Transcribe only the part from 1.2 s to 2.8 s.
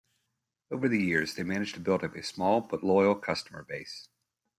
they managed to build up a small,